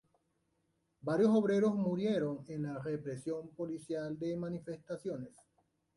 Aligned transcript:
Varios 1.01 1.29
obreros 1.29 1.75
murieron 1.75 2.43
en 2.47 2.63
la 2.63 2.79
represión 2.79 3.49
policial 3.53 4.17
de 4.17 4.35
manifestaciones. 4.35 5.35